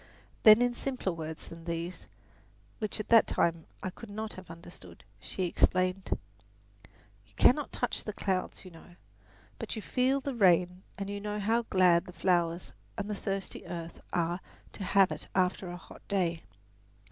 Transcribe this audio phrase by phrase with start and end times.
[0.41, 2.07] Then in simpler words than these,
[2.79, 6.17] which at that time I could not have understood, she explained:
[7.27, 8.95] "You cannot touch the clouds, you know;
[9.59, 14.01] but you feel the rain and know how glad the flowers and the thirsty earth
[14.11, 14.39] are
[14.71, 16.41] to have it after a hot day.